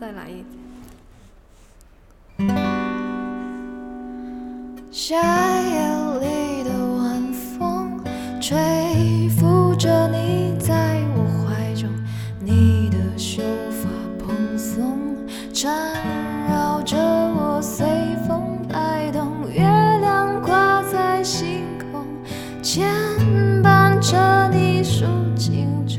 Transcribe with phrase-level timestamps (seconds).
[0.00, 0.44] 再来一
[4.92, 5.88] 夏夜
[6.20, 8.00] 里的晚风，
[8.40, 11.90] 吹拂着你在我怀中，
[12.40, 13.42] 你的秀
[13.72, 13.88] 发
[14.24, 14.96] 蓬松，
[15.52, 15.74] 缠
[16.48, 17.84] 绕着我随
[18.28, 19.62] 风摆动，月
[20.00, 22.06] 亮挂在星空，
[22.62, 22.88] 牵
[23.64, 25.04] 绊着你数
[25.34, 25.98] 尽中，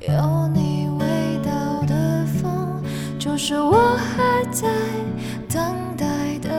[0.00, 0.67] 有你，
[3.28, 4.66] 就是我还在
[5.50, 6.50] 等待的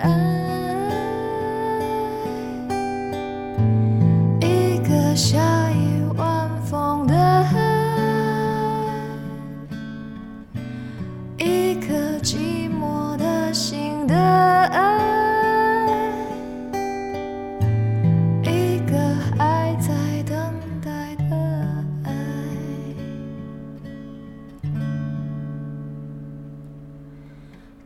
[0.00, 0.08] 爱。
[4.40, 5.57] 一个夏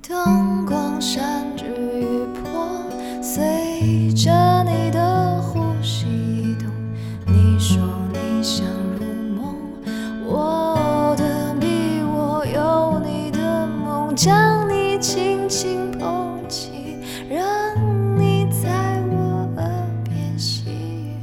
[0.08, 1.22] 灯光闪
[1.56, 2.50] 着雨波，
[3.22, 4.32] 随着
[4.64, 6.68] 你的呼吸移动。
[7.24, 7.78] 你说
[8.12, 8.66] 你想
[8.98, 9.04] 入
[9.36, 9.54] 梦，
[10.26, 16.96] 我的笔我有你的梦，将你轻轻捧起，
[17.30, 17.40] 让
[18.18, 21.14] 你在我耳边细语。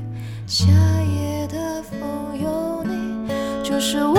[0.47, 0.65] 夏
[1.03, 1.99] 夜的风
[2.41, 3.27] 有你，
[3.61, 4.17] 就是我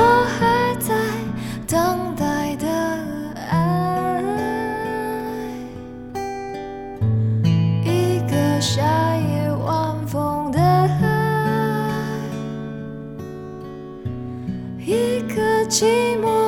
[14.90, 16.39] 一个寂寞。